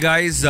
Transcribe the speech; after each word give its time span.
guys 0.00 0.40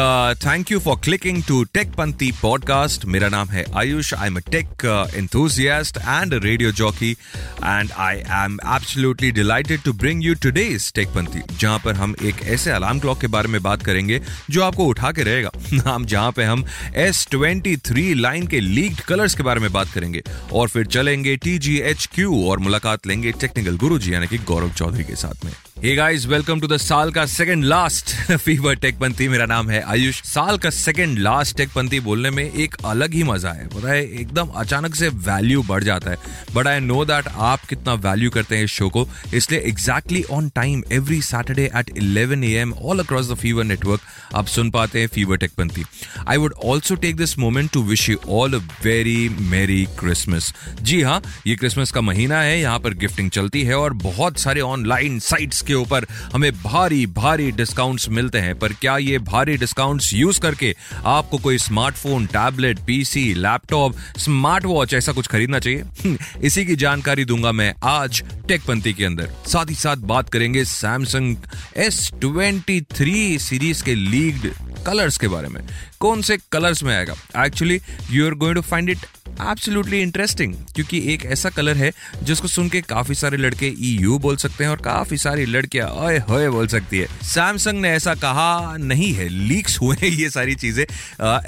thank 0.44 0.70
you 0.72 0.78
for 0.80 0.96
clicking 1.04 1.42
to 1.48 1.62
Tech 1.64 1.90
Panthi 1.92 2.30
podcast 2.32 3.04
मेरा 3.04 3.28
नाम 3.28 3.48
है 3.48 3.64
Ayush. 3.76 4.12
I 4.14 4.26
am 4.26 4.36
a 4.36 4.40
tech 4.50 5.10
enthusiast 5.14 5.96
and 5.96 6.34
radio 6.34 6.70
jockey 6.72 7.10
and 7.10 7.90
I 7.98 8.16
am 8.16 8.58
absolutely 8.76 9.30
delighted 9.32 9.82
to 9.82 9.92
bring 9.92 10.24
you 10.24 10.34
today 10.34 10.62
is 10.62 10.90
Tech 10.94 11.08
Panthi 11.08 11.42
जहाँ 11.60 11.78
पर 11.84 11.94
हम 11.94 12.14
एक 12.22 12.42
ऐसे 12.42 12.70
alarm 12.70 12.98
clock 12.98 13.20
के 13.20 13.26
बारे 13.26 13.48
में 13.48 13.62
बात 13.62 13.82
करेंगे, 13.82 14.20
जो 14.50 14.62
आपको 14.62 14.86
उठा 14.86 15.12
के 15.12 15.22
रहेगा। 15.22 15.50
हम 15.90 16.04
जहाँ 16.04 16.32
पे 16.32 16.44
हम 16.44 16.64
एस 16.96 17.26
ट्वेंटी 17.30 18.12
लाइन 18.14 18.46
के 18.46 18.60
लीग 18.60 19.00
कलर्स 19.08 19.34
के 19.34 19.42
बारे 19.42 19.60
में 19.60 19.72
बात 19.72 19.92
करेंगे, 19.92 20.22
और 20.52 20.68
फिर 20.68 20.86
चलेंगे 20.86 21.36
टीजीएचक्यू 21.36 22.44
और 22.44 22.58
मुलाकात 22.58 23.06
लेंगे 23.06 23.32
टेक्निकल 23.32 23.76
गुरु 23.76 23.98
जी 23.98 24.12
यानी 24.14 24.26
कि 24.26 24.38
गौरव 24.38 24.72
चौधरी 24.72 25.04
के 25.04 25.16
साथ 25.16 25.44
में। 25.44 25.52
Hey 25.78 25.94
guys 25.96 26.26
welcome 26.26 26.60
to 26.60 26.66
the 26.66 26.76
साल 26.76 27.10
का 27.12 27.24
second 27.26 27.64
last 27.64 28.14
Fever 28.36 28.74
Tech 28.74 28.98
Panthi 29.28 29.32
मेरा 29.32 29.46
नाम 29.46 29.70
है 29.70 29.80
आयुष। 29.84 30.20
साल 30.24 30.58
का 30.58 30.70
सेकंड 30.70 31.18
लास्ट 31.18 31.56
टेक 31.56 31.68
पंथी 31.68 32.00
बोलने 32.00 32.30
में 32.30 32.42
एक 32.44 32.76
अलग 32.84 33.14
ही 33.14 33.22
मज़ा 33.24 33.50
है। 33.52 33.66
पता 33.68 33.90
है, 33.90 34.02
एकदम 34.20 34.48
अचानक 34.56 34.94
से 34.94 35.08
वैल्यू 35.08 35.62
बढ़ 35.62 35.84
जाता 35.84 36.10
है। 36.10 36.16
बट 36.54 36.66
आई 36.66 36.80
नो 36.80 37.04
दैट 37.04 37.28
आप 37.28 37.64
कितना 37.68 37.94
वैल्यू 38.06 38.30
करते 38.30 38.56
हैं 38.56 38.64
इस 38.64 38.70
शो 38.70 38.88
को। 38.88 39.06
इसलिए 39.34 39.60
exactly 39.68 40.22
on 40.30 40.48
time 40.54 40.82
every 40.92 41.20
Saturday 41.22 41.64
at 41.76 41.90
11 41.98 42.44
A 42.44 42.52
M 42.58 42.72
all 42.74 42.98
across 42.98 43.30
the 43.30 43.34
Fever 43.38 43.64
network 43.64 44.00
आप 44.34 44.46
सुन 44.46 44.70
पाते 44.70 45.00
हैं 45.00 45.08
Fever 45.08 45.36
Tech 45.36 45.52
Panthi. 45.58 45.84
I 46.28 46.36
would 46.36 46.54
also 46.64 46.94
take 46.96 47.16
this 47.16 47.38
moment 47.38 47.70
to 47.72 47.82
wish 47.82 48.08
you 48.10 48.16
all 48.30 48.54
a 48.54 48.62
very 48.84 49.28
merry 49.50 49.84
Christmas 49.98 50.52
जी 50.82 51.00
हाँ 51.02 51.20
ये 51.46 51.56
Christmas 51.56 51.90
का 51.92 52.00
महीना 52.00 52.40
है, 52.40 52.58
यहाँ 52.60 52.78
पर 52.78 52.94
गिफ्टिंग 52.96 53.30
चलती 53.30 53.62
है 53.64 53.74
और 53.76 53.92
बहुत 54.02 54.38
सारे 54.38 54.60
ऑनलाइन 54.62 55.18
साइट्स 55.20 55.62
के 55.62 55.74
ऊपर 55.74 56.06
हमें 56.32 56.50
भारी 56.54 57.04
भारी 57.14 57.50
डिस्काउंट्स 57.52 58.08
मिलते 58.10 58.38
हैं। 58.38 58.58
पर 58.58 58.72
क्या 58.72 58.96
ये 58.98 59.17
भारी 59.18 59.56
डिस्काउंट्स 59.56 60.12
यूज़ 60.14 60.40
करके 60.40 60.74
आपको 61.06 61.38
कोई 61.38 61.58
smartphone 61.58 62.26
tablet 62.26 62.78
PC 62.78 63.22
laptop 63.34 63.96
smart 64.18 64.64
watch 64.64 64.94
ऐसा 64.94 65.12
कुछ 65.12 65.26
खरीदना 65.26 65.58
चाहिए? 65.58 66.16
इसी 66.42 66.64
की 66.66 66.76
जानकारी 66.76 67.24
दूँगा 67.24 67.52
मैं 67.52 67.74
आज 67.84 68.22
टेकपंथी 68.48 68.92
के 68.92 69.04
अंदर। 69.04 69.30
साथ 69.46 69.70
ही 69.70 69.74
साथ 69.74 69.96
बात 69.96 70.28
करेंगे 70.28 70.64
Samsung 70.64 71.36
S 71.76 72.10
twenty 72.20 72.80
three 72.80 73.38
series 73.38 73.82
के 73.84 73.94
लीग्ड 73.94 74.50
कलर्स 74.86 75.16
के 75.18 75.28
बारे 75.28 75.48
में। 75.48 75.60
कौन 76.00 76.22
से 76.22 76.38
कलर्स 76.52 76.82
में 76.82 76.96
आएगा? 76.96 77.14
Actually 77.44 77.80
you 78.10 78.26
are 78.26 78.34
going 78.34 78.54
to 78.54 78.60
find 78.62 78.90
it 78.90 78.98
absolutely 79.40 80.00
interesting 80.02 80.54
क्योंकि 80.74 80.98
एक 81.12 81.24
ऐसा 81.26 81.50
कलर 81.50 81.76
है 81.76 81.90
जिसको 82.22 82.48
सुन 82.48 82.68
के 82.68 82.80
काफ़ी 82.80 83.14
सारे 83.14 83.36
लड़के 83.36 83.66
ईयू 83.88 84.18
बोल 84.18 84.36
सकते 84.36 84.64
हैं 84.64 84.70
और 84.70 84.80
काफ़ी 84.84 85.16
सारी 85.18 85.44
लड़कियाँ 85.46 85.88
ओए 86.04 86.18
होए 86.28 86.48
बोल 86.48 86.66
सकती 86.66 86.98
है। 86.98 87.06
सैमसंग 87.24 87.80
ने 87.80 87.90
ऐसा 87.90 88.14
कहा 88.14 88.76
नहीं 88.76 89.12
है 89.14 89.28
लीक्स 89.28 89.78
हुए 89.80 89.96
हैं 89.96 90.08
ये 90.10 90.30
सारी 90.30 90.54
चीज़ें। 90.54 90.84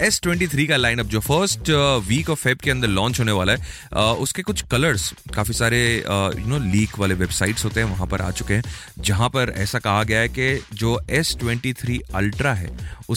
एस 0.07 0.21
ट्वेंटी 0.23 0.47
थ्री 0.47 0.67
का 0.67 0.77
लाइनअप 0.77 1.07
जो 1.07 1.21
फ़र्स्ट 1.21 1.71
वीक 2.09 2.31
ऑफ़ 2.31 2.41
फेब 2.41 2.59
के 2.59 2.71
अंदर 2.71 2.89
लॉन्च 2.89 3.21
होने 3.21 3.33
वाला 3.33 3.53
है 3.53 3.59
uh, 3.59 3.99
उसके 3.99 4.43
कुछ 4.43 4.63
कलर्स 4.71 5.13
काफ़ी 5.35 5.55
सारे 5.55 5.81
यू 5.97 6.47
नो 6.47 6.59
लीक 6.73 6.99
वाले 6.99 7.15
वेबसाइट्स 7.15 7.65
होते 7.65 7.81
हैं 7.81 7.89
वहाँ 7.89 8.07
पर 8.07 8.23
आ 8.23 8.31
चुके 8.31 8.55
हैं 8.55 8.63
जहाँ 8.99 9.29
पर 9.29 9.53
ऐसा 9.57 9.79
कहा 9.79 10.03
गया 10.03 10.21
है 10.21 10.29
कि 10.29 10.65
जो 10.75 10.99
एस 11.11 11.37
ट्वेंटी 11.41 11.73
थ्री 11.73 12.01
अल्ट्रा 12.15 12.55
है 12.55 12.71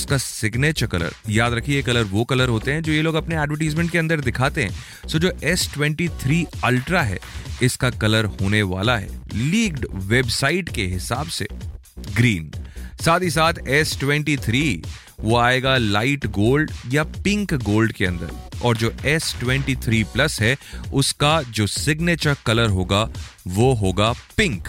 उसका 0.03 0.17
सिग्नेचर 0.17 0.87
कलर 0.87 1.13
याद 1.29 1.53
रखिए 1.53 1.75
ये 1.75 1.81
कलर 1.81 2.03
वो 2.05 2.23
कलर 2.23 2.49
होते 2.49 2.71
हैं 2.71 2.81
जो 2.83 2.91
ये 2.91 3.01
लोग 3.01 3.15
अपने 3.15 3.35
एडवर्टीजमेंट 3.35 3.91
के 3.91 3.97
अंदर 3.97 4.21
दिखाते 4.21 4.63
हैं। 4.63 5.07
सो 5.07 5.19
जो 5.19 5.31
एस 5.43 5.69
ट्वेंटी 5.73 6.07
थ्री 6.21 6.45
अल्ट्रा 6.63 7.01
है, 7.01 7.19
इसका 7.63 7.89
कलर 7.91 8.25
होने 8.41 8.61
वाला 8.63 8.97
है 8.97 9.07
लीक्ड 9.33 9.85
वेबसाइट 10.09 10.69
के 10.69 10.85
हिसाब 10.87 11.27
से 11.27 11.47
ग्रीन 12.15 12.51
साथ 13.01 13.19
ही 13.19 13.29
साथ 13.29 13.67
एस 13.69 13.97
ट्वेंटी 13.99 14.37
थ्री 14.37 14.83
वो 15.19 15.37
आएगा 15.37 15.77
लाइट 15.77 16.25
गोल्ड 16.31 16.71
या 16.91 17.03
पिंक 17.23 17.53
गोल्ड 17.63 17.91
के 17.91 18.05
अंदर। 18.05 18.59
और 18.63 18.77
जो 18.77 18.93
एस 19.05 19.35
ट्वेंटी 19.39 19.75
थ्री 19.75 20.03
प्लस 20.03 20.39
है, 20.41 20.55
उसका 20.93 21.41
जो 21.49 21.67
सिग्नेचर 21.69 22.35
कलर 22.45 22.69
होगा, 22.69 23.07
वो 23.47 23.73
होगा 23.73 24.11
पिंक 24.37 24.67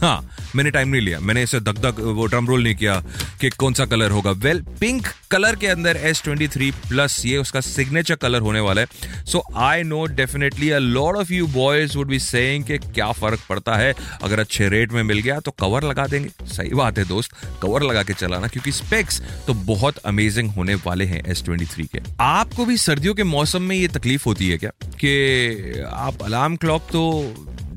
हाँ 0.00 0.20
मैंने 0.56 0.70
टाइम 0.70 0.88
नहीं 0.88 1.00
लिया। 1.02 1.18
मैंने 1.20 1.42
इसे 1.42 1.58
धक 1.60 1.78
धक 1.78 1.98
वो 2.00 2.26
ड्रम 2.26 2.46
रोल 2.46 2.62
नहीं 2.62 2.74
किया 2.74 2.94
कि 3.40 3.48
कौन 3.50 3.74
सा 3.74 3.84
कलर 3.86 4.10
होगा। 4.10 4.30
वेल 4.44 4.60
पिंक 4.80 5.06
कलर 5.30 5.56
के 5.56 5.66
अंदर 5.66 5.96
एस 5.96 6.22
ट्वेंटी 6.22 6.48
थ्री 6.48 6.70
प्लस 6.88 7.24
ये 7.26 7.36
उसका 7.38 7.60
सिग्नेचर 7.60 8.14
कलर 8.14 8.40
होने 8.40 8.60
वाला 8.60 8.80
है। 8.80 9.24
So 9.26 9.42
I 9.58 9.82
know 9.82 10.04
definitely 10.12 10.70
a 10.70 10.78
lot 10.78 11.16
of 11.16 11.32
you 11.32 11.46
boys 11.48 11.96
would 11.98 12.08
be 12.08 12.18
saying 12.18 12.64
कि 12.64 12.78
क्या 12.78 13.10
फ़र्क 13.12 13.40
पड़ता 13.48 13.76
है। 13.76 13.92
अगर 14.22 14.40
अच्छे 14.40 14.68
रेट 14.68 14.92
में 14.92 15.02
मिल 15.02 15.18
गया 15.18 15.38
तो 15.40 15.50
कवर 15.60 15.84
लगा 15.84 16.06
देंगे। 16.06 16.30
सही 16.46 16.74
बात 16.74 16.98
है 16.98 17.04
दोस्त 17.04 17.34
कवर 17.62 17.82
लगा 17.82 18.02
के 18.02 18.12
चलाना, 18.14 18.46
क्योंकि 18.46 18.72
स्पेक्स 18.72 19.20
तो 19.46 19.54
बहुत 19.54 19.98
अमेजिंग 20.06 20.50
होने 20.50 20.74
वाले 20.76 21.04
हैं 21.04 21.22
एस 21.26 21.44
ट्वेंटी 21.44 21.66
थ्री 21.66 21.84
के। 21.86 22.00
आपको 22.20 22.64
भी 22.64 22.76
सर्दियों 22.78 23.14
के 23.14 23.24
मौसम 23.26 23.62
में 23.62 23.76
ये 23.76 23.88
तकलीफ़ 23.90 24.24
होती 24.26 24.48
है 24.48 24.58
क्या? 24.58 24.70
कि 24.94 25.84
आप 25.92 26.22
अलार्म 26.22 26.56
क्लॉक 26.56 26.82
तो 26.82 27.02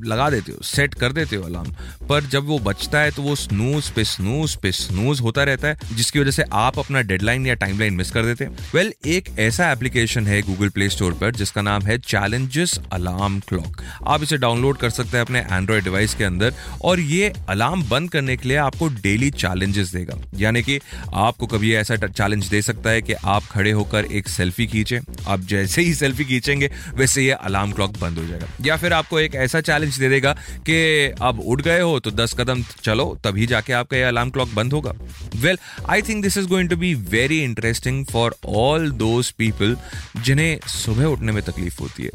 लगा 0.03 0.29
देते 0.29 0.51
हो 0.51 0.63
सेट 0.63 0.93
कर 0.93 1.11
देते 1.11 1.35
हो 1.35 1.43
अलार्म 1.43 1.71
पर 2.07 2.23
जब 2.23 2.45
वो 2.45 2.59
बचता 2.59 2.99
है 2.99 3.11
तो 3.11 3.21
वो 3.21 3.35
स्नूज 3.35 3.89
पे 3.89 4.03
स्नूज 4.03 4.55
पे 4.55 4.71
स्नूज 4.71 5.21
होता 5.21 5.43
रहता 5.43 5.67
है 5.67 5.77
जिसकी 5.93 6.19
वजह 6.19 6.31
से 6.31 6.43
आप 6.53 6.79
अपना 6.79 7.01
डेडलाइन 7.01 7.45
या 7.47 7.53
टाइमलाइन 7.53 7.93
मिस 7.93 8.11
कर 8.11 8.25
देते 8.25 8.43
हैं। 8.43 8.57
वेल 8.73 8.87
well, 8.87 9.07
एक 9.07 9.29
ऐसा 9.39 9.71
एप्लीकेशन 9.71 10.27
है 10.27 10.41
गूगल 10.41 10.69
प्ले 10.69 10.89
स्टोर 10.89 11.13
पर 11.13 11.35
जिसका 11.35 11.61
नाम 11.61 11.81
है 11.81 11.97
चैलेंजेस 11.97 12.79
अलार्म 12.93 13.39
क्लॉक 13.39 13.81
आप 14.07 14.23
इसे 14.23 14.37
डाउनलोड 14.37 14.77
कर 14.77 14.89
सकते 14.89 15.17
हैं 15.17 15.25
अपने 15.25 15.39
एंड्रॉइड 15.51 15.83
डिवाइस 15.83 16.13
के 16.13 16.23
अंदर 16.23 16.53
और 16.81 16.99
ये 16.99 17.33
अलार्म 17.49 17.83
बंद 17.83 18.09
करने 18.09 18.37
के 18.37 18.47
लिए 18.47 18.57
आपको 18.57 18.87
डेली 19.03 19.29
चैलेंजेस 19.31 19.93
देगा। 19.93 20.17
यानी 20.35 20.63
कि 20.63 20.79
आपको 21.13 21.47
कभी 21.47 21.73
ऐसा 21.75 21.95
चैलेंज 21.97 22.47
दे 22.47 22.61
सकता 22.61 22.89
है 22.89 23.01
कि 23.01 23.13
आप 23.13 23.43
खड़े 23.43 23.71
होकर 23.71 24.05
एक 24.05 24.27
सेल्फी 24.27 24.67
खींचे। 24.67 24.99
आप 25.27 25.39
जैसे 25.39 25.81
ही 25.81 25.93
सेल्फी 25.93 26.25
खींचेंगे 26.25 26.71
वैसे 26.95 27.23
ये 27.23 27.31
अलार्म 27.31 27.71
क्लॉक 27.71 27.97
बंद 27.99 28.17
हो 28.17 28.25
जाएगा। 28.25 28.47
या 28.65 28.77
फिर 28.77 28.93
आपको 28.93 29.19
एक 29.19 29.35
ऐसा 29.35 29.61
चैलेंज 29.61 29.92
मैसेज 29.93 29.99
दे 29.99 30.09
देगा 30.09 30.33
कि 30.65 31.15
अब 31.21 31.39
उठ 31.39 31.61
गए 31.61 31.81
हो 31.81 31.99
तो 31.99 32.11
दस 32.11 32.33
कदम 32.33 32.63
चलो, 32.83 33.05
तभी 33.23 33.45
जाके 33.45 33.73
आपका 33.73 33.97
ये 33.97 34.03
अलार्म 34.03 34.29
क्लॉक 34.29 34.49
बंद 34.55 34.73
होगा। 34.73 34.93
Well 35.35 35.57
I 35.89 36.01
think 36.01 36.21
this 36.23 36.37
is 36.37 36.47
going 36.47 36.69
to 36.69 36.77
be 36.77 36.93
very 37.11 37.39
interesting 37.43 38.05
for 38.05 38.35
all 38.47 38.89
those 38.93 39.31
people 39.37 39.75
जिन्हें 40.17 40.59
सुबह 40.69 41.05
उठने 41.05 41.31
में 41.31 41.41
तकलीफ़ 41.43 41.81
होती 41.81 42.03
है। 42.03 42.09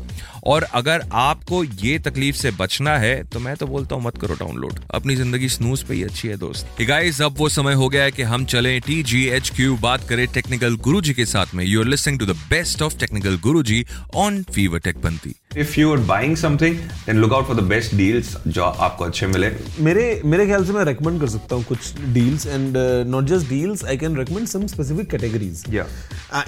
और 0.45 0.63
अगर 0.75 1.03
आपको 1.13 1.63
ये 1.65 1.99
तकलीफ़ 2.01 2.37
से 2.37 2.51
बचना 2.59 2.97
है 2.99 3.15
तो 3.25 3.41
मैं 3.41 3.57
तो 3.57 3.67
बोलता 3.67 3.95
हूँ, 3.95 4.05
मत 4.05 4.19
करो 4.21 4.35
डाउनलोड 4.37 4.81
अपनी 4.95 5.17
ज़िंदगी 5.17 5.49
स्नूज 5.49 5.83
पे 5.83 5.95
ही 5.95 6.03
अच्छी 6.03 6.29
है, 6.29 6.37
दोस्त। 6.39 6.83
गाइस 6.83 7.21
अब 7.23 7.35
वो 7.39 7.49
समय 7.49 7.75
हो 7.75 7.89
गया 7.89 8.03
है 8.03 8.11
कि 8.11 8.23
हम 8.25 8.45
चलें 8.47 8.81
टी 8.81 9.03
जी 9.03 9.25
एच 9.29 9.51
क्यू 9.57 9.77
बात 9.79 10.09
करें 10.09 10.27
टेक्निकल 10.35 10.77
गुरु 10.79 11.01
जी 11.01 11.15
के 11.15 11.27
साथ 11.27 11.55
में। 11.55 11.65
You 11.65 11.81
are 11.81 11.87
listening 11.87 12.19
to 12.19 12.27
the 12.27 12.37
best 12.51 12.83
of 12.83 12.99
technical 12.99 13.39
guru 13.43 13.63
ji 13.63 13.85
on 14.17 14.43
Fever 14.55 14.79
Tech 14.81 14.97
Panthi 14.99 15.35
if 15.57 15.79
you 15.81 15.91
are 15.93 15.99
buying 16.07 16.37
something 16.37 16.77
then 17.07 17.17
look 17.17 17.33
out 17.33 17.47
for 17.47 17.57
the 17.57 17.61
best 17.69 17.95
deals 17.97 18.37
जो 18.47 18.63
आपको 18.63 19.05
अच्छे 19.05 19.27
मिले। 19.27 19.51
मेरे 19.81 20.21
मेरे 20.25 20.47
ख्याल 20.47 20.65
से 20.65 20.73
मैं 20.73 20.85
रेकमेंड 20.85 21.21
कर 21.21 21.29
सकता 21.29 21.57
हूँ 21.57 21.65
कुछ 21.65 22.01
deals 22.15 22.47
and 22.47 22.77
not 23.09 23.25
just 23.25 23.49
deals 23.49 23.85
I 23.85 23.97
can 23.97 24.17
recommend 24.17 24.47
some 24.49 24.67
specific 24.67 25.11
categories 25.11 25.65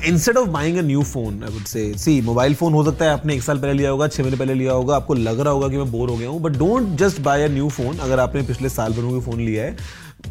instead 0.06 0.36
of 0.36 0.48
buying 0.48 0.78
a 0.78 0.82
new 0.82 1.02
phone 1.04 1.42
I 1.44 1.52
would 1.52 1.64
say 1.64 1.92
see 1.98 2.20
mobile 2.20 2.54
phone 2.54 2.72
हो 2.72 2.84
सकता 2.84 3.04
है 3.04 3.10
आपने 3.10 3.34
एक 3.34 3.42
साल 3.42 3.58
पहले 3.58 3.72
लिया 3.72 3.90
होगा 3.90 4.08
छह 4.08 4.22
महीने 4.22 4.38
पहले 4.38 4.54
लिया 4.54 4.72
होगा 4.72 4.96
आपको 4.96 5.14
लग 5.14 5.40
रहा 5.40 5.52
होगा 5.52 5.68
कि 5.68 5.76
मैं 5.76 5.90
बोर 5.92 6.10
हो 6.10 6.16
गया 6.16 6.28
हूँ 6.28 6.40
but 6.42 6.58
don't 6.58 6.96
just 6.98 7.20
buy 7.20 7.44
a 7.44 7.48
new 7.48 7.68
phone 7.70 7.98
अगर 7.98 8.20
आपने 8.20 8.42
पिछले 8.42 8.68
साल 8.68 8.92
भर 8.92 9.12
में 9.12 9.20
फ़ोन 9.20 9.40
लिया 9.40 9.64
है 9.64 9.76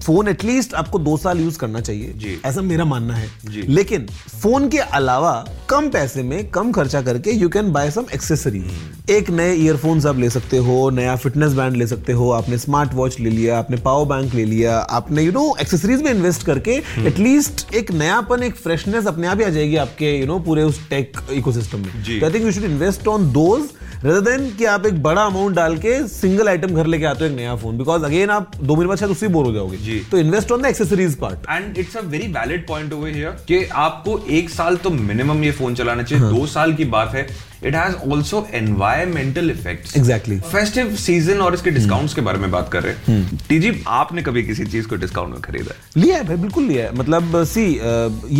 फ़ोन 0.03 0.27
एटलीस्ट 0.27 0.73
आपको 0.73 0.99
दो 0.99 1.15
साल 1.17 1.39
यूज़ 1.39 1.57
करना 1.59 1.79
चाहिए। 1.81 2.13
जी। 2.17 2.37
ऐसा 2.45 2.61
मेरा 2.61 2.85
मानना 2.85 3.13
है। 3.13 3.27
जी। 3.45 3.61
लेकिन 3.69 4.05
फ़ोन 4.41 4.67
के 4.69 4.77
अलावा 4.77 5.33
कम 5.69 5.89
पैसे 5.89 6.23
में 6.23 6.49
कम 6.49 6.71
खर्चा 6.71 7.01
करके 7.01 7.31
you 7.31 7.49
can 7.49 7.71
buy 7.71 7.91
some 7.91 8.05
accessories 8.13 9.09
एक 9.11 9.29
नए 9.29 9.53
ईयरफोन्स 9.55 10.05
आप 10.05 10.17
ले 10.19 10.29
सकते 10.29 10.57
हो 10.57 10.89
नया 10.89 11.15
फिटनेस 11.15 11.53
बैंड 11.53 11.75
ले 11.77 11.87
सकते 11.87 12.13
हो 12.13 12.29
आपने 12.31 12.57
स्मार्ट 12.57 12.93
वॉच 12.93 13.19
ले 13.19 13.29
लिया 13.29 13.57
आपने 13.59 13.77
पावर 13.77 14.05
बैंक 14.07 14.33
ले 14.35 14.45
लिया 14.45 14.77
आपने 14.99 15.23
यू 15.23 15.31
नो 15.31 15.55
एक्सेसरीज 15.61 16.01
में 16.01 16.11
इन्वेस्ट 16.11 16.45
करके 16.45 16.75
एटलीस्ट 17.07 17.65
हम्म। 17.65 17.77
एक 17.79 17.91
नयापन 17.93 18.43
एक 18.43 18.55
फ्रेशनेस 18.55 19.07
अपने 19.07 19.27
आप 19.27 19.37
ही 19.37 19.43
आ 19.43 19.49
जाएगी 19.49 19.75
आपके 19.77 20.17
यू 20.19 20.25
नो 20.25 20.39
पूरे 20.39 20.63
उस 20.63 20.79
टेक 20.89 21.17
इकोसिस्टम 21.33 21.79
में। 21.79 21.91
I 22.23 22.31
think 22.33 22.45
you 22.45 22.51
should 22.51 22.63
invest 22.63 23.07
on 23.07 23.31
those 23.33 23.69
rather 24.03 24.19
than 24.21 24.49
कि 24.57 24.65
आप 24.65 24.85
एक 24.85 25.01
बड़ा 25.03 25.21
अमाउंट 25.21 25.55
डाल 25.55 25.77
के 25.77 25.97
सिंगल 26.07 26.49
आइटम 26.49 26.75
घर 26.75 26.85
लेके 26.87 27.05
आते 27.05 27.23
हो 27.23 27.31
एक 27.31 27.35
नया 27.37 27.55
फ़ोन 27.55 27.77
बिकॉज़ 27.77 28.03
अगेन 28.03 28.29
आप 28.29 28.51
दो 28.55 28.75
महीने 28.75 28.87
बाद 28.87 28.97
शायद 28.97 29.11
उससे 29.11 29.27
बोर 29.27 29.45
हो 29.45 29.51
जाओगे। 29.53 29.77
जी। 29.77 29.98
तो 30.11 30.17
invest 30.17 30.51
on 30.51 30.61
the 30.61 30.65
accessories 30.65 31.15
part 31.15 31.49
and 31.49 31.77
it's 31.77 31.97
a 31.97 32.01
very 32.01 32.27
valid 32.27 32.67
point 32.67 32.93
over 32.93 33.09
here 33.09 33.29
कि 33.47 33.63
आपको 33.83 34.17
एक 34.29 34.49
साल 34.49 34.77
तो 34.77 34.89
मिनिमम 34.89 35.43
ये 35.43 35.51
फ़ोन 35.51 35.75
चलाना 35.75 36.03
चाहिए। 36.03 36.23
हाँ. 36.23 36.33
दो 36.33 36.45
साल 36.47 36.73
की 36.73 36.85
बात 36.85 37.13
है। 37.15 37.27
It 37.65 37.75
has 37.75 37.95
also 38.11 38.45
environmental 38.53 39.49
effects 39.51 39.93
Exactly. 39.97 40.39
Festive 40.51 40.95
season 40.95 41.41
और 41.41 41.53
इसके 41.53 41.71
डिस्काउंट्स 41.71 42.13
के 42.13 42.21
बारे 42.21 42.39
में 42.39 42.51
बात 42.51 42.69
कर 42.71 42.83
रहे 42.83 42.93
हैं। 42.93 43.39
टीजी 43.49 43.71
आपने 43.87 44.21
कभी 44.21 44.43
किसी 44.43 44.65
चीज़ 44.65 44.87
को 44.87 44.95
डिस्काउंट 44.95 45.31
में 45.31 45.41
खरीदा? 45.41 45.73
है 45.95 46.01
लिया 46.01 46.17
है 46.17 46.23
भाई 46.23 46.35
बिल्कुल 46.35 46.63
लिया 46.63 46.85
है। 46.85 46.95
मतलब 46.95 47.43
सी 47.43 47.65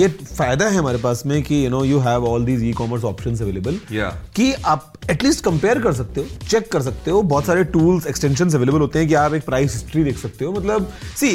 ये 0.01 0.07
फ़ायदा 0.07 0.65
है 0.65 0.77
हमारे 0.77 0.97
पास 0.97 1.23
में 1.25 1.41
कि 1.43 1.63
you 1.65 1.69
know 1.69 1.83
you 1.85 1.99
have 1.99 2.25
all 2.25 2.45
these 2.45 2.63
E 2.63 2.71
commerce 2.73 3.03
options 3.03 3.41
available 3.41 3.79
Yeah. 3.93 4.13
कि 4.35 4.51
आप 4.65 4.93
एटलीस्ट 5.09 5.43
कंपेयर 5.43 5.79
कर 5.79 5.93
सकते 5.93 6.21
हो 6.21 6.47
चेक 6.49 6.71
कर 6.71 6.81
सकते 6.81 7.11
हो। 7.11 7.21
बहुत 7.21 7.45
सारे 7.45 7.63
टूल्स 7.73 8.07
एक्सटेंशन 8.07 8.49
अवेलेबल 8.49 8.79
होते 8.79 8.99
हैं 8.99 9.07
कि 9.07 9.13
आप 9.13 9.33
एक 9.33 9.45
प्राइस 9.45 9.73
हिस्ट्री 9.73 10.03
देख 10.03 10.17
सकते 10.17 10.45
हो। 10.45 10.51
मतलब 10.51 10.91
सी 11.17 11.31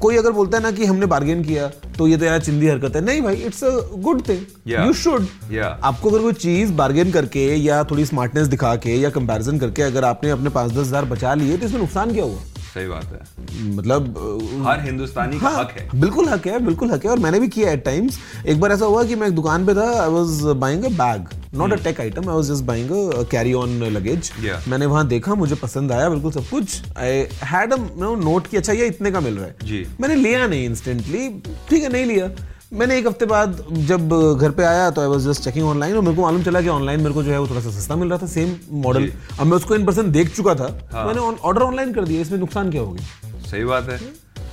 कोई 0.00 0.16
अगर 0.16 0.32
बोलता 0.32 0.56
है 0.58 0.62
ना 0.62 0.70
कि 0.70 0.84
हमने 0.84 1.06
बार्गेन 1.06 1.42
किया 1.44 1.66
तो 1.98 2.06
ये 2.08 2.16
तो 2.16 2.24
यार 2.24 2.40
चिंदी 2.40 2.66
हरकत 2.66 2.96
है। 2.96 3.04
नहीं 3.04 3.22
भाई 3.22 3.36
it's 3.36 3.64
a 3.64 3.70
good 3.98 4.22
thing 4.28 4.40
you 4.68 4.92
should 4.94 5.26
आपको 5.60 6.10
अगर 6.10 6.18
कोई 6.18 6.32
चीज़ 6.34 6.72
बार्गेन 6.74 7.10
करके 7.12 7.46
या 7.56 7.82
थोड़ी 7.84 8.04
स्मार्टनेस 8.04 8.46
दिखा 8.48 8.74
के 8.76 8.96
या 8.96 9.10
कंपैरिजन 9.10 9.58
करके 9.58 9.82
अगर 9.82 10.04
आपने 10.04 10.30
अपने 10.30 10.50
पाँच 10.50 10.72
दस 10.72 10.78
हज़ार 10.78 11.04
बचा 11.06 11.34
लिए 11.34 11.56
तो 11.56 11.66
इसमें 11.66 11.80
नुकसान 11.80 12.12
क्या 12.12 12.24
हुआ? 12.24 12.40
सही 12.78 12.88
बात 12.88 13.04
है। 13.12 13.74
मतलब 13.76 14.18
हर 14.66 14.80
हिंदुस्तानी 14.80 15.36
हाँ, 15.38 15.52
का 15.52 15.60
हक 15.60 15.70
है। 15.78 16.00
बिल्कुल 16.00 16.28
हक 16.28 16.46
है 16.46 16.58
बिल्कुल 16.66 16.90
हक 16.90 17.04
है 17.04 17.10
और 17.10 17.18
मैंने 17.18 17.40
भी 17.40 17.48
किया 17.48 17.70
एट 17.70 17.84
टाइम्स 17.84 18.18
एक 18.46 18.60
बार 18.60 18.72
ऐसा 18.72 18.84
हुआ 18.84 19.02
कि 19.04 19.14
मैं 19.14 19.28
एक 19.28 19.34
दुकान 19.34 19.66
पे 19.66 19.74
था 19.74 19.88
I 20.02 20.10
was 20.10 20.40
buying 20.60 20.84
a 20.84 20.88
bag 20.98 21.28
not 21.58 21.72
a 21.72 21.76
tech 21.84 22.00
item 22.00 22.28
I 22.28 22.34
was 22.36 22.50
just 22.50 22.64
buying 22.64 22.90
a 22.90 23.22
carry 23.30 23.52
on 23.54 23.78
luggage 23.92 24.30
मैंने 24.68 24.86
वहाँ 24.86 25.06
देखा 25.08 25.34
मुझे 25.34 25.54
पसंद 25.62 25.92
आया 25.92 26.08
बिल्कुल 26.10 26.32
सब 26.32 26.48
कुछ। 26.50 26.80
आई 26.98 27.26
हैड 27.52 27.72
अ 27.72 27.76
नोट 28.24 28.46
कि 28.46 28.56
अच्छा 28.56 28.72
ये 28.72 28.86
इतने 28.86 29.10
का 29.10 29.20
मिल 29.20 29.34
रहा 29.34 29.46
है। 29.46 29.54
जी। 29.64 29.86
मैंने 30.00 30.14
लिया 30.14 30.46
नहीं 30.46 30.64
इंस्टेंटली 30.66 31.28
ठीक 31.70 31.82
है 31.82 31.92
नहीं 31.92 32.04
लिया। 32.06 32.28
मैंने 32.72 32.96
एक 32.98 33.06
हफ़्ते 33.06 33.26
बाद 33.26 33.62
जब 33.88 34.10
घर 34.40 34.50
पे 34.50 34.62
आया 34.64 34.90
तो 34.90 35.00
I 35.00 35.06
was 35.08 35.28
just 35.28 35.42
checking 35.42 35.66
online 35.66 35.94
और 35.96 36.02
मेरे 36.02 36.16
को 36.16 36.22
मालूम 36.22 36.42
चला 36.44 36.60
कि 36.62 36.68
ऑनलाइन 36.68 37.00
मेरे 37.00 37.14
को 37.14 37.22
जो 37.22 37.30
है 37.32 37.38
वो 37.40 37.46
थोड़ा 37.48 37.60
सा 37.60 37.70
सस्ता 37.70 37.96
मिल 37.96 38.08
रहा 38.08 38.18
था 38.18 38.26
सेम 38.26 38.54
मॉडल 38.82 39.10
अब 39.40 39.46
मैं 39.46 39.56
उसको 39.56 39.74
इन 39.74 39.86
पर्सन 39.86 40.10
देख 40.12 40.34
चुका 40.36 40.54
था। 40.54 40.66
हाँ। 40.92 41.06
मैंने 41.06 41.20
ऑर्डर 41.20 41.62
ऑनलाइन 41.62 41.92
कर 41.92 42.04
दिया 42.04 42.20
इसमें 42.22 42.38
नुकसान 42.38 42.70
क्या 42.70 42.80
होगी 42.80 43.04
सही 43.50 43.64
बात 43.64 43.88
है। 43.88 43.98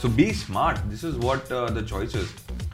So 0.01 0.07
be 0.15 0.31
smart 0.35 0.77
this 0.89 1.03
is 1.05 1.15
what 1.25 1.53
the 1.71 1.85
choices 1.89 2.29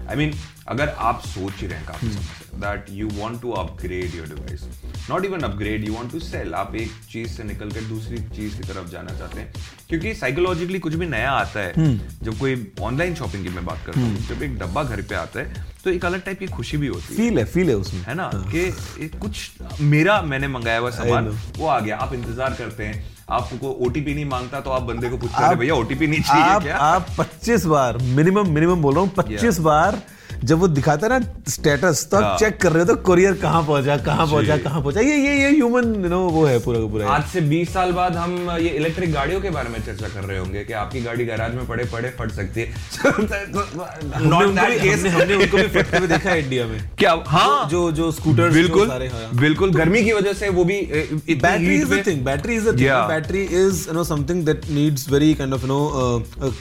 I 0.09 0.15
mean 0.15 0.33
अगर 0.71 0.89
आप 0.99 1.21
सोच 1.21 1.53
ही 1.61 1.67
रहे 1.67 1.77
हैं 1.77 1.87
काफ़ी 1.87 2.09
समय 2.09 2.21
से 2.23 2.57
that 2.57 2.85
you 2.89 3.09
want 3.13 3.41
to 3.41 3.51
upgrade 3.51 4.15
your 4.15 4.27
device 4.27 4.63
not 5.09 5.25
even 5.25 5.41
upgrade 5.41 5.87
you 5.87 5.93
want 5.93 6.11
to 6.11 6.19
sell 6.19 6.53
आप 6.53 6.75
एक 6.75 6.91
चीज़ 7.11 7.29
से 7.29 7.43
निकल 7.43 7.71
कर 7.71 7.81
दूसरी 7.81 8.17
चीज़ 8.35 8.57
की 8.57 8.67
तरफ़ 8.67 8.89
जाना 8.89 9.17
चाहते 9.17 9.39
हैं 9.39 9.53
क्योंकि 9.89 10.13
साइकोलॉजिकली 10.13 10.79
कुछ 10.79 10.93
भी 10.93 11.07
नया 11.07 11.31
आता 11.31 11.59
है 11.59 11.97
जब 12.23 12.37
कोई 12.39 12.71
ऑनलाइन 12.81 13.15
शॉपिंग 13.15 13.43
की 13.43 13.49
मैं 13.49 13.65
बात 13.65 13.85
करता 13.85 13.99
हूँ 13.99 14.17
जब 14.27 14.43
एक 14.43 14.57
डब्बा 14.59 14.83
घर 14.83 15.01
पे 15.01 15.15
आता 15.15 15.39
है 15.39 15.65
तो 15.83 15.89
एक 15.89 16.05
अलग 16.05 16.23
टाइप 16.23 16.39
की 16.39 16.47
खुशी 16.47 16.77
भी 16.77 16.87
होती 16.87 17.13
है। 17.13 17.15
फील 17.17 17.37
है 17.39 17.45
फील 17.45 17.69
है 17.69 17.75
उसमें। 17.75 18.01
है 18.01 18.15
ना? 18.15 18.29
कि 18.33 19.07
कुछ 19.21 19.51
मेरा 19.81 20.21
मैंने 20.21 20.47
मंगाया 20.47 20.79
हुआ 20.79 20.89
सामान 20.89 21.27
वो 21.57 21.67
आ 21.67 21.79
गया 21.79 21.97
आप 21.97 22.13
इंतज़ार 22.13 22.53
करते 22.53 22.83
हैं 22.83 23.03
आपको 23.29 23.71
ओटीपी 23.85 24.13
नहीं 24.13 24.25
माँगता 24.25 24.59
तो 24.59 24.69
आप 24.69 24.81
बंदे 24.81 25.09
को 25.09 25.17
पूछते 25.17 25.43
हैं 25.43 25.57
भैया 25.57 25.75
ओटीपी 25.75 26.07
नहीं 26.07 26.21
चाहिए 26.21 26.43
आप 26.43 26.63
क्या? 26.63 26.77
आप 26.77 27.07
25 27.19 27.65
बार 27.65 27.97
मिनिमम 27.97 28.49
मिनिमम 28.49 28.81
बोल 28.81 28.95
रहा 28.95 29.03
हूँ 29.03 29.13
25 29.15 29.59
बार 29.59 30.01
जब 30.43 30.59
वो 30.59 30.67
दिखाता 30.67 31.07
है 31.07 31.19
ना 31.19 31.25
स्टेटस 31.49 32.07
तो 32.11 32.17
हाँ। 32.17 32.29
आप 32.29 32.39
चेक 32.39 32.55
कर 32.61 32.71
रहे 32.71 32.83
हो 32.83 32.87
तो 32.87 32.95
कोरियर 33.03 33.33
कहाँ 33.41 33.61
पहुँचा 33.63 33.97
कहाँ 34.05 34.25
पहुँचा। 34.27 34.55
कहाँ 34.57 34.81
पहुँचा 34.81 35.01
ये 35.01 35.15
ये 35.17 35.33
ये 35.41 35.49
ह्यूमन 35.49 35.93
यू 36.03 36.09
नो 36.09 36.19
वो 36.29 36.45
है 36.45 36.57
पूरा 36.59 36.79
का 36.79 36.87
पूरा 36.87 37.09
आज 37.09 37.25
से 37.33 37.41
20 37.49 37.69
साल 37.73 37.91
बाद 37.91 38.15
हम 38.17 38.49
ये 38.51 38.69
इलेक्ट्रिक 38.77 39.11
गाड़ियों 39.13 39.41
के 39.41 39.49
बारे 39.49 39.69
में 39.69 39.79
चर्चा 39.85 40.07
कर 40.07 40.23
रहे 40.23 40.37
होंगे 40.37 40.63
कि 40.63 40.73
आपकी 40.81 41.01
गाड़ी 41.01 41.25
गैराज 41.25 41.53
में 41.55 41.65
पड़े 41.67 41.85
पड़े 41.91 42.09
फट 42.19 42.31
सकती 42.31 42.61
है 42.61 42.67
हमने 43.03 43.43
उनको 43.43 44.39
भी- 44.39 44.89
हमने 44.89 45.09
हमने 45.09 45.35
उनको 45.35 45.57
भी 45.57 45.67
फटते 45.67 45.97
हुए 45.97 46.07
देखा 46.07 46.29
है 46.29 46.39
इंडिया 46.43 46.65
में 46.67 46.79
क्या 46.99 47.13
हाँ 47.27 47.67
जो 47.69 47.91
जो 47.91 48.11
स्कूटर 48.11 48.49
बिल्कुल 48.51 48.89
हाँ। 48.91 49.29
बिल्कुल 49.35 49.73
गर्मी 49.73 50.03
की 50.03 50.13
वजह 50.13 50.33
से 50.33 50.49
वो 50.49 50.63
भी 50.63 50.81
battery 51.29 51.75
is 51.75 51.93
the 51.93 52.03
thing 52.07 52.23
battery 52.25 52.55
is 52.55 52.69
the 52.69 52.77
thing 52.79 53.07
battery 53.09 53.43
is 53.61 53.87
you 53.87 53.93
know 53.93 54.03
something 54.11 54.43
that 54.45 54.69
needs 54.71 55.09
very 55.11 55.33
kind 55.33 55.53
of 55.53 55.61
you 55.61 55.67
know 55.67 56.53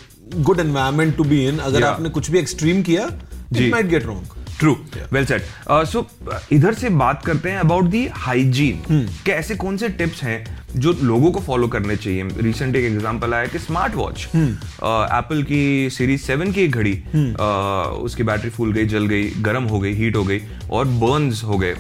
good 0.43 0.61
environment 0.61 1.17
to 1.17 1.25
be 1.25 1.45
in 1.49 1.59
अगर 1.59 1.79
Yeah. 1.81 1.89
आपने 1.89 2.09
कुछ 2.11 2.31
भी 2.31 2.39
एक्सट्रीम 2.39 2.83
किया। 2.83 3.09
It 3.57 3.71
might 3.73 3.87
get 3.87 4.07
wrong 4.07 4.39
true 4.59 4.77
well 5.13 5.25
said 5.27 5.45
so 5.89 6.07
इधर 6.53 6.75
से 6.75 6.89
बात 7.03 7.25
करते 7.27 7.51
हैं 7.51 7.59
अबाउट 7.59 7.85
दी 7.91 8.07
हाइजीन। 8.15 9.07
कि 9.25 9.31
ऐसे 9.31 9.55
कौन 9.57 9.77
से 9.77 9.89
टिप्स 9.89 10.23
हैं 10.23 10.45
जो 10.77 10.93
लोगों 11.03 11.31
को 11.33 11.41
फॉलो 11.41 11.69
करने 11.69 11.97
चाहिए? 11.97 12.29
रिसेंट 12.37 12.77
एक 12.77 12.85
एग्जांपल 12.85 13.35
आया 13.35 13.47
कि 13.47 13.59
स्मार्ट 13.59 13.95
वॉच। 13.95 14.27
एप्पल 14.35 15.43
की 15.43 15.91
सीरीज़ 15.91 16.23
सेवन 16.23 16.53
की 16.53 16.63
एक 16.63 16.71
घड़ी. 16.73 16.93
Uh, 16.93 18.05
उसकी 18.05 18.23
बैटरी 18.23 18.51
फूल 18.51 18.73
गई 18.73 18.87
जल 18.87 19.07
गई 19.07 19.29
गर्म 19.41 19.65
हो 19.65 19.81
गई 19.81 19.93
हीट 19.95 20.17
हो 20.17 20.25
गई 20.25 20.41
और 20.71 20.85
बर्न्स 21.03 21.43
हो 21.45 21.59
गए 21.59 21.75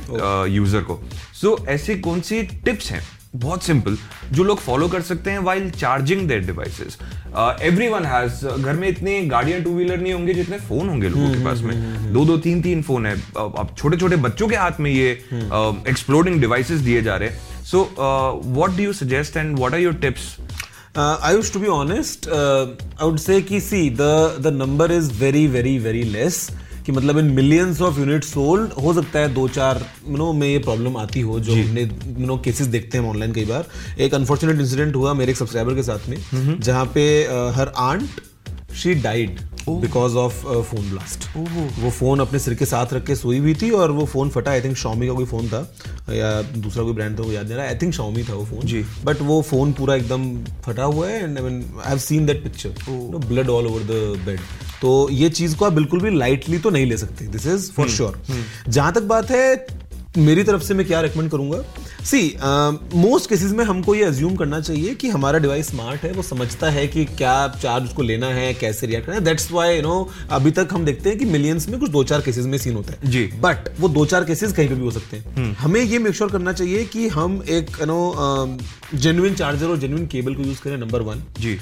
यूज़र 0.54 0.82
को. 0.82 1.00
सो 1.40 1.56
so, 1.56 1.68
ऐसे 1.68 1.94
कौन 1.98 2.20
सी 2.20 2.42
टिप्स 2.42 2.90
हैं? 2.92 3.02
बहुत 3.34 3.62
सिंपल 3.62 3.96
जो 4.32 4.44
लोग 4.44 4.58
फॉलो 4.58 4.88
कर 4.88 5.02
सकते 5.02 5.30
हैं 5.30 5.38
while 5.38 5.70
charging 5.70 6.26
their 6.28 6.46
devices 6.46 6.98
everyone 7.88 8.04
has 8.04 8.46
घर 8.46 8.72
में 8.76 8.86
इतने 8.88 9.20
गाड़ियाँ 9.26 9.60
टू 9.62 9.74
व्हीलर 9.74 10.00
नहीं 10.00 10.12
होंगे 10.12 10.34
जितने 10.34 10.58
फ़ोन 10.58 10.88
होंगे 10.88 11.08
लोगों 11.08 11.28
के 11.34 11.44
पास 11.44 11.60
में. 11.60 12.12
दो 12.12 12.24
दो 12.24 12.36
तीन 12.38 12.62
तीन 12.62 12.82
फ़ोन 12.82 13.06
है. 13.06 13.14
अब 13.36 13.74
छोटे 13.78 13.96
छोटे 13.96 14.16
बच्चों 14.16 14.48
के 14.48 14.56
हाथ 14.56 14.80
में 14.80 14.90
ये 14.90 15.10
एक्सप्लोडिंग 15.90 16.40
डिवाइसेस 16.40 16.80
दिए 16.80 17.02
जा 17.02 17.16
रहे 17.16 17.28
हैं. 17.28 17.64
So 17.64 17.82
what 17.98 18.76
do 18.76 18.82
you 18.82 18.92
suggest 18.92 19.36
and 19.36 19.56
what 19.58 19.74
are 19.74 19.80
your 19.80 19.94
tips 20.06 20.36
I 20.98 21.42
to 21.54 21.60
be 21.62 21.68
honest, 21.72 22.26
uh, 22.26 22.66
I 23.00 23.06
would 23.08 23.20
say 23.24 23.40
कि 23.42 23.60
see 23.60 23.88
the 24.00 24.12
the 24.46 24.50
number 24.54 24.88
is 24.94 25.10
very 25.20 25.46
very 25.46 25.78
very 25.84 26.02
less. 26.16 26.38
कि 26.86 26.92
मतलब 26.92 27.18
in 27.18 27.30
millions 27.32 27.80
of 27.82 27.98
unit 27.98 28.24
sold 28.24 28.72
हो 28.82 28.94
सकता 28.94 29.18
है 29.18 29.32
दो 29.34 29.46
चार 29.50 29.84
no 30.08 30.32
में 30.32 30.46
ये 30.48 30.58
प्रॉब्लम 30.60 30.96
आती 30.96 31.20
हो 31.20 31.38
जो 31.40 31.54
हमने 31.54 31.84
नो 32.18 32.36
केसेस 32.44 32.66
देखते 32.68 32.98
हैं 32.98 33.08
ऑनलाइन 33.10 33.32
कई 33.32 33.44
बार। 33.44 33.66
एक 34.00 34.14
अनफॉर्चुनेट 34.14 34.60
इंसिडेंट 34.60 34.96
हुआ 34.96 35.12
मेरे 35.14 35.32
एक 35.32 35.38
सब्सक्राइबर 35.38 35.74
के 35.74 35.82
साथ 35.82 36.08
में 36.08 36.60
जहाँ 36.60 36.84
पे 36.94 37.06
her 37.56 37.72
aunt 37.78 38.20
she 38.82 38.94
died 38.94 39.40
because 39.68 40.14
of 40.16 40.34
phone 40.44 40.88
blast 40.90 41.26
वो 41.78 41.90
फ़ोन 41.90 42.20
अपने 42.20 42.38
सिर 42.38 42.54
के 42.54 42.66
साथ 42.66 42.92
रख 42.94 43.04
के 43.06 43.16
सोई 43.16 43.38
हुई 43.38 43.54
थी 43.54 43.70
और 43.70 43.90
वो 43.90 44.04
फ़ोन 44.06 44.28
फटा। 44.30 44.50
आई 44.50 44.60
थिंक 44.60 44.76
शॉमी 44.76 45.06
का 45.06 45.12
कोई 45.14 45.24
फ़ोन 45.26 45.48
था 45.48 45.60
या 46.10 46.30
दूसरा 46.42 46.84
कोई 46.84 46.92
ब्रांड 46.92 47.18
था 47.18 47.22
वो 47.22 47.32
याद 47.32 47.46
नहीं 47.46 47.56
रहा। 47.56 47.66
आई 47.66 47.74
थिंक 47.82 47.92
शॉमी 47.94 48.22
था 48.24 48.34
वो 48.34 48.44
फ़ोन 48.44 48.66
जी। 48.66 48.84
बट 49.04 49.20
वो 49.22 49.40
फ़ोन 49.50 49.72
पूरा 49.72 49.94
एकदम 49.94 50.24
फटा 50.64 50.84
हुआ 50.84 51.08
है 51.08 51.22
and 51.22 51.38
I 51.38 51.44
mean 51.44 51.62
I 51.76 51.88
have 51.88 51.98
seen 51.98 52.26
that 52.26 52.42
picture 52.44 52.74
blood 53.28 53.50
all 53.50 53.66
over 53.66 53.82
the 53.82 54.22
bed 54.26 54.40
तो 54.82 55.08
ये 55.12 55.28
चीज़ 55.30 55.56
को 55.56 55.64
आप 55.64 55.72
बिल्कुल 55.72 56.00
भी 56.00 56.16
लाइटली 56.16 56.58
तो 56.58 56.70
नहीं 56.70 56.86
ले 56.86 56.96
सकते 56.96 57.26
दिस 57.28 57.46
इज़ 57.46 57.70
फॉर 57.72 57.88
श्योर 57.90 58.22
जहाँ 58.68 58.92
तक 58.92 59.02
बात 59.04 59.30
है 59.30 59.66
मेरी 60.18 60.42
तरफ़ 60.44 60.62
से 60.62 60.74
मैं 60.74 60.86
क्या 60.86 61.00
रेकमेंड 61.00 61.30
करूँगा? 61.30 61.58
सी 62.04 62.20
मोस्ट 62.94 63.28
केसेस 63.30 63.52
में 63.52 63.64
हमको 63.64 63.94
ये 63.94 64.04
अज्यूम 64.04 64.34
करना 64.36 64.60
चाहिए 64.60 64.94
कि 64.94 65.08
हमारा 65.08 65.38
डिवाइस 65.38 65.66
स्मार्ट 65.66 66.02
है 66.02 66.12
वो 66.12 66.22
समझता 66.22 66.70
है 66.70 66.86
कि 66.86 67.04
क्या 67.06 67.34
चार्ज 67.54 67.84
उसको 67.84 68.02
लेना 68.02 68.26
है 68.28 68.52
कैसे 68.54 68.86
रिएक्ट 68.86 69.06
करना 69.06 69.18
है। 69.18 69.24
दैट्स 69.24 69.50
वाई 69.52 69.76
यू 69.76 69.82
नो 69.82 70.08
अभी 70.30 70.50
तक 70.50 70.68
हम 70.72 70.84
देखते 70.84 71.08
हैं 71.08 71.18
कि 71.18 71.24
मिलियंस 71.26 71.68
में 71.68 71.78
कुछ 71.80 71.90
दो 71.90 72.02
चार 72.04 72.20
केसेस 72.20 72.46
में 72.46 72.56
सीन 72.58 72.74
होता 72.76 72.92
है। 72.92 73.10
जी। 73.10 73.24
बट 73.40 73.68
वो 73.80 73.88
दो 73.88 74.04
चार 74.06 74.24
केसेस 74.24 74.52
कहीं 74.52 74.68
पे 74.68 74.74
भी 74.74 74.84
हो 74.84 74.90
सकते 74.90 75.16
हैं। 75.16 75.54
हमें 75.54 75.80
ये 75.80 75.98
मेक 75.98 76.14
श्योर 76.14 76.30
करना 76.30 76.52
चाहिए 76.52 76.84
कि 76.86 77.06
हम 77.08 77.42
एक 77.48 77.70
यू 77.80 77.86
नो 77.86 78.58
जेन्युइन 78.94 79.34
चार्जर 79.34 79.66
और 79.66 79.78
जेन्युइन 79.78 80.06
केबल 80.06 80.34
को 80.34 80.42
यूज़ 80.42 80.62
करें 80.62 80.76
नंबर 80.76 81.02
वन 81.02 81.22
जी। 81.40 81.58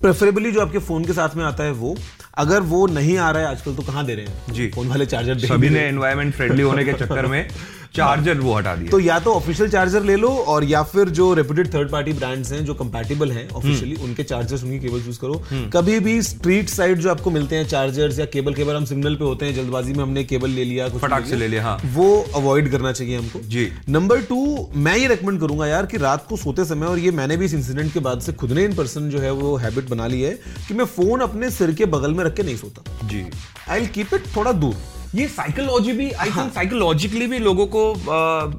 प्रेफरेबली 0.00 0.52
जो 0.52 0.60
आपके 0.60 0.78
फ़ोन 0.80 1.04
के 1.04 1.12
साथ 1.12 1.36
में 1.36 1.44
आता 1.44 1.64
है 1.64 1.72
वो। 1.74 1.96
अगर 2.38 2.60
वो 2.60 2.86
नहीं 2.86 3.16
आ 3.18 3.30
रहा 3.30 3.42
है 3.42 3.48
आजकल 3.48 3.74
तो 3.74 3.82
कहाँ 3.82 4.04
दे 4.06 4.14
रहे 4.14 4.26
हैं 4.26 4.52
जी। 4.52 4.68
फ़ोन 4.74 4.88
वाले 4.88 5.06
चार्जर 5.06 5.38
सभी 5.38 5.68
ने। 5.68 5.80
एनवायरमेंट 5.80 6.34
फ्रेंडली 6.34 6.62
होने 6.62 6.84
के 6.84 6.92
चक्कर 6.92 7.26
में 7.26 7.48
चार्जर 7.94 8.38
वो 8.38 8.54
हटा 8.54 8.74
दिया। 8.76 8.90
तो 8.90 8.98
या 9.00 9.18
तो 9.18 9.32
ऑफिशियल 9.32 9.68
चार्जर 9.70 10.02
ले 10.02 10.14
लो 10.16 10.28
और 10.28 10.64
या 10.64 10.82
फिर 10.82 11.08
जो 11.08 11.32
रेपुटेड 11.34 11.72
थर्ड 11.74 11.90
पार्टी 11.90 12.12
ब्रांड्स 12.12 12.50
हैं 12.52 12.64
जो 12.64 12.74
कंपैटिबल 12.74 13.32
हैं 13.32 13.48
ऑफिशियली 13.50 13.96
उनके 14.04 14.22
चार्जर्स 14.22 14.64
उनकी 14.64 14.78
केबल 14.78 15.02
यूज़ 15.06 15.18
करो। 15.20 15.42
कभी 15.72 15.98
भी 16.00 16.20
स्ट्रीट 16.22 16.68
साइड 16.68 16.98
जो 16.98 17.10
आपको 17.10 17.30
मिलते 17.30 17.56
हैं 17.56 17.66
चार्जर्स 17.66 18.18
या 18.18 18.24
केबल 18.26 18.54
केबल 18.54 18.76
हम 18.76 18.84
सिग्नल 18.84 19.14
पे 19.14 19.24
होते 19.24 19.46
हैं 19.46 19.54
जल्दबाजी 19.54 19.92
में 19.92 20.02
हमने 20.02 20.24
केबल 20.24 20.50
ले 20.50 20.64
लिया 20.64 20.88
कुछ 20.88 21.02
फटाक 21.02 21.26
से 21.26 21.36
ले 21.36 21.48
लिया, 21.48 21.62
हाँ। 21.64 21.78
वो 21.84 22.24
अवॉइड 22.34 22.70
करना 22.70 22.92
चाहिए 22.92 23.18
हमको। 23.18 23.40
जी। 23.46 23.68
नंबर 23.88 24.22
टू 24.22 24.68
मैं 24.76 24.96
ये 24.96 25.06
रेकमेंड 25.08 25.40
करूँगा 25.40 25.66
यार 25.66 25.86
कि 25.86 25.96
रात 25.96 26.26
को 26.28 26.36
सोते 26.36 26.64
समय 26.64 26.86
और 26.86 26.98
ये 26.98 27.10
मैंने 27.10 27.36
भी 27.36 27.44
इस 27.44 27.54
इंसिडेंट 27.54 27.92
के 27.92 28.00
बाद 28.00 28.20
से 28.20 28.32
खुद 28.32 28.52
ने 28.52 28.64
इन 28.64 28.74
पर्सन 28.74 29.08
जो 29.10 29.18
है 29.18 29.30
वो 29.32 29.56
हैबिट 29.56 29.88
बना 29.88 30.06
ली 30.06 30.20
है 30.22 30.32
कि 30.68 30.74
मैं 30.74 30.84
फ़ोन 30.96 31.20
अपने 31.20 31.50
सिर 31.50 31.72
के 31.72 31.86
बगल 31.86 32.14
में 32.14 32.24
रख 32.24 32.34
के 32.34 32.42
नहीं 32.42 32.56
सोता। 32.56 33.06
जी। 33.08 33.24
आई 33.68 33.86
कीप 33.86 34.14
इट 34.14 34.26
थोड़ा 34.36 34.52
दूर। 34.52 34.74
ये 35.14 35.26
साइकोलॉजी 35.28 35.92
भी 35.92 36.10
आई 36.12 36.30
थिंक 36.30 36.52
साइकोलॉजिकली 36.52 37.26
भी 37.26 37.38
लोगों 37.38 37.66
को 37.66 37.82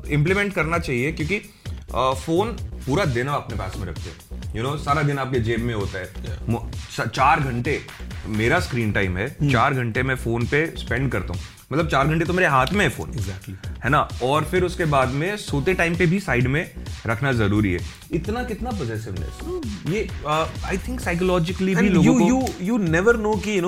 इम्प्लीमेंट 0.09 0.49
uh, 0.49 0.55
करना 0.55 0.77
चाहिए 0.79 1.11
क्योंकि 1.11 1.39
फ़ोन 1.91 2.55
uh, 2.55 2.61
पूरा 2.85 3.05
दिन 3.05 3.29
आप 3.29 3.43
अपने 3.43 3.57
पास 3.57 3.75
में 3.77 3.87
रखते 3.87 4.09
हैं 4.09 4.53
यू 4.55 4.63
नो 4.63 4.75
सारा 4.77 5.01
दिन 5.01 5.19
आपके 5.19 5.39
जेब 5.39 5.59
में 5.59 5.73
होता 5.73 5.99
है 5.99 6.13
yeah. 6.13 7.07
चार 7.07 7.39
घंटे 7.39 7.79
मेरा 8.37 8.59
स्क्रीन 8.59 8.91
टाइम 8.91 9.17
है 9.17 9.27
hmm. 9.37 9.51
चार 9.51 9.73
घंटे 9.73 10.03
मैं 10.03 10.15
फ़ोन 10.15 10.47
पे 10.47 10.65
स्पेंड 10.77 11.11
करता 11.11 11.33
हूँ 11.33 11.41
मतलब 11.71 11.87
चार 11.89 12.07
घंटे 12.07 12.25
तो 12.25 12.33
मेरे 12.33 12.47
हाथ 12.47 12.73
में 12.73 12.83
है 12.85 12.89
फ़ोन। 12.91 13.09
Exactly 13.09 13.53
Exactly. 13.53 13.83
है 13.83 13.89
ना? 13.89 14.07
और 14.23 14.43
फिर 14.51 14.63
उसके 14.63 14.85
बाद 14.85 15.09
में 15.11 15.35
सोते 15.37 15.73
टाइम 15.73 15.95
पे 15.97 16.05
भी 16.05 16.19
साइड 16.19 16.47
में 16.47 16.65
रखना 17.07 17.31
ज़रूरी 17.33 17.71
है। 17.73 17.79
इतना 18.13 18.43
कितना 18.43 18.71
पोजेसिवनेस 18.71 19.91
ये 19.93 20.07
आई 20.65 20.77
थिंक 20.87 20.99
साइकोलॉजिकली 20.99 21.75
भी 21.75 21.89
लोगों 21.89 22.13
you 22.13 22.19
को 22.19 22.27
you 22.27 22.67
you 22.67 22.77
never 22.89 23.13
know 23.23 23.33
कि 23.43 23.59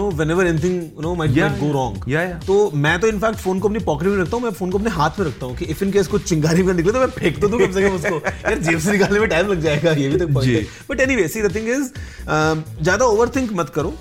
anything 0.47 0.75
you 0.81 1.03
know 1.05 1.15
might, 1.15 1.31
Yeah, 1.37 1.49
might 1.49 1.59
go 1.59 1.65
yeah. 1.65 1.73
wrong. 1.75 1.95
Yeah, 2.07 2.27
yeah. 2.29 2.45
तो 2.47 2.71
मैं 2.75 2.99
तो 2.99 3.07
इनफैक्ट 3.07 3.39
फ़ोन 3.39 3.59
को 3.59 3.67
अपनी 3.67 3.79
पॉकेट 3.85 4.07
में 4.07 4.17
रखता 4.17 4.35
हूँ 4.35 4.43
मैं 4.43 4.51
फ़ोन 4.51 4.71
को 4.71 4.77
अपने 4.77 4.89
हाथ 4.91 5.19
में 5.19 5.25
रखता 5.27 5.45
हूँ 5.45 5.55
कि 5.57 5.65
इफ़ 5.65 5.83
इन 5.83 5.91
केस 5.91 6.07
कुछ 6.07 6.23
चिंगारी 6.29 6.63
में 6.63 6.73
निकले 6.73 6.93
तो 6.93 6.99
मैं 6.99 7.07
फेंक 7.17 7.39
तो 7.41 7.47
दूँ 7.47 7.59
कम 7.59 7.71
से 7.71 7.81
कम 7.81 7.95
उसको। 7.95 8.15
यार 8.45 8.59
जेब 8.59 8.79
से 8.79 8.91
निकालने 8.91 9.19
में 9.19 9.29
टाइम 9.29 9.51
लग 9.51 9.61
जाएगा 9.61 9.91
ये 9.91 10.09
भी 10.09 10.17
तो 10.17 10.27
पॉइंट 10.33 10.55
है। 10.57 10.63
But 10.89 11.01
anyway 11.01 11.27
see 11.27 11.41
the 11.41 11.55
thing 11.55 11.69
is 11.69 11.89
ज़्यादा 12.27 13.05
ओवरथिंक 13.05 13.53
मत 13.53 13.69
करो। 13.75 13.93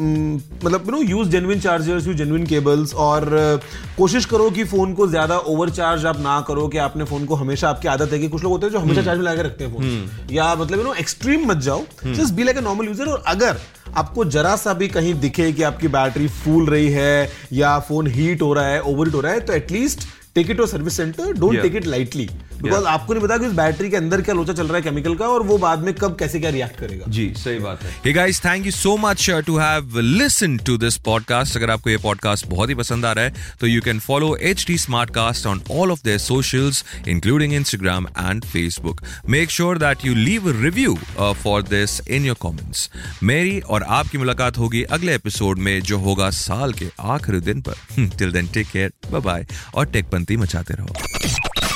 मतलब 0.00 0.84
you 0.86 0.90
know 0.90 1.00
use 1.02 1.28
genuine 1.30 1.60
chargers 1.60 2.06
use 2.06 2.16
genuine 2.16 2.46
cables 2.46 2.94
और 2.96 3.24
uh, 3.24 3.96
कोशिश 3.96 4.24
करो 4.24 4.50
कि 4.50 4.64
फ़ोन 4.64 4.92
को 4.94 5.06
ज़्यादा 5.06 5.38
ओवरचार्ज 5.54 6.06
आप 6.06 6.20
ना 6.20 6.40
करो 6.48 6.66
कि 6.68 6.78
आपने 6.78 7.04
फ़ोन 7.04 7.24
को 7.26 7.34
हमेशा 7.34 7.68
आपकी 7.68 7.88
आदत 7.88 8.12
है 8.12 8.18
कि 8.18 8.28
कुछ 8.28 8.42
लोग 8.42 8.52
होते 8.52 8.66
हैं 8.66 8.72
जो 8.72 8.78
हमेशा 8.78 9.02
चार्ज 9.02 9.18
में 9.18 9.24
लगा 9.26 9.36
के 9.36 9.48
रखते 9.48 9.64
हैं 9.64 9.72
फ़ोन 9.72 10.34
या 10.34 10.54
मतलब 10.54 10.78
यू 10.78 10.84
नो 10.84 10.94
एक्सट्रीम 10.94 11.46
मत 11.50 11.56
जाओ। 11.56 11.82
Just 12.04 12.34
be 12.34 12.42
like 12.42 12.58
a 12.58 12.60
normal 12.60 12.86
user 12.86 13.06
और 13.06 13.22
अगर 13.26 13.60
आपको 13.96 14.24
जरा 14.36 14.54
सा 14.56 14.72
भी 14.74 14.88
कहीं 14.88 15.14
दिखे 15.20 15.52
कि 15.52 15.62
आपकी 15.62 15.88
बैटरी 15.88 16.28
फूल 16.28 16.66
रही 16.66 16.88
है 16.90 17.30
या 17.52 17.78
फ़ोन 17.88 18.06
हीट 18.06 18.42
हो 18.42 18.52
रहा 18.52 18.66
है 18.66 18.80
ओवर 18.82 19.08
हो 19.08 19.20
रहा 19.20 19.32
है 19.32 19.40
तो 19.40 19.52
at least 19.52 20.08
take 20.34 20.50
it 20.50 20.56
to 20.56 20.66
service 20.66 20.96
centre 20.96 21.32
don't 21.32 21.60
take 21.62 21.76
it 21.76 21.86
lightly 21.86 22.28
because 22.62 22.84
आपको 22.84 23.14
नहीं 23.14 23.24
पता 23.24 23.38
कि 23.38 23.46
उस 23.46 23.52
बैटरी 23.52 23.90
के 23.90 23.96
अंदर 23.96 24.20
क्या 24.20 24.34
लोचा 24.34 24.52
चल 24.52 24.66
रहा 24.66 24.76
है 24.76 24.82
केमिकल 24.82 25.14
का 25.14 25.26
और 25.26 25.42
वो 25.42 25.58
बाद 25.58 25.78
में 25.78 25.92
कब 25.94 26.16
कैसे 26.18 26.40
क्या 26.40 26.50
रिएक्ट 26.50 26.80
करेगा। 26.80 27.04
जी 27.08 27.32
सही 27.36 27.58
बात 27.58 27.82
है। 27.82 28.12
Guys 28.12 28.40
thank 28.44 28.66
you 28.66 28.72
so 28.72 28.96
much 28.96 29.30
to 29.46 29.56
have 29.58 29.98
listen 29.98 30.56
to 30.56 30.76
this 30.76 30.96
podcast 30.96 31.56
अगर 31.56 31.70
आपको 31.70 31.90
ये 31.90 31.96
पॉडकास्ट 31.96 32.46
बहुत 32.46 32.68
ही 32.68 32.74
पसंद 32.74 33.04
आ 33.04 33.12
रहा 33.12 33.24
है 33.24 33.34
तो 33.60 33.66
you 33.66 33.80
can 33.80 33.98
follow 33.98 34.34
H 34.36 34.64
D 34.66 34.78
smartcast 35.10 35.46
on 35.46 35.62
all 35.70 35.92
of 35.92 36.00
their 36.04 36.18
socials 36.18 36.84
including 37.08 37.52
Instagram 37.52 38.06
and 38.18 38.44
Facebook 38.44 39.00
make 39.28 39.50
sure 39.50 39.78
that 39.78 40.04
you 40.04 40.14
leave 40.14 40.50
review 40.62 40.98
for 41.18 41.62
this 41.62 42.00
in 42.08 42.24
your 42.24 42.36
comments 42.40 42.90
मेरी 43.22 43.58
और 43.60 43.82
आपकी 43.82 44.18
मुलाकात 44.18 44.58
होगी 44.58 44.82
अगले 44.82 45.14
एपिसोड 45.14 45.58
में 45.58 45.80
जो 45.82 45.98
होगा 45.98 46.30
साल 46.30 46.72
के 46.72 46.90
आखिरी 47.00 47.40
दिन 47.40 47.60
पर। 47.60 48.06
Till 48.18 48.32
then 48.32 48.46
take 48.46 48.66
care 48.66 48.92
bye 49.10 49.20
bye 49.20 49.46
और 49.74 49.86
टेक 49.86 50.14
मचाते 50.32 50.74
रहो। 50.74 51.19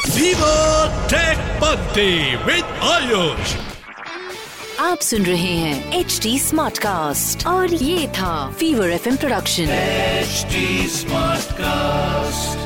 Viva 0.06 0.92
Tech 1.08 1.38
Bunty 1.58 2.36
with 2.46 2.64
Ayush. 2.92 3.54
आप 4.80 5.00
सुन 5.00 5.22
रहे 5.24 5.52
हैं 5.56 6.00
एच 6.00 6.18
डी 6.22 6.38
स्मार्ट 6.38 6.78
कास्ट 6.78 7.46
और 7.46 7.74
ये 7.74 8.06
था 8.18 8.34
fever 8.60 8.90
F 8.90 9.08
production 9.16 9.72
HT 10.24 10.62
Smartcast. 10.98 12.63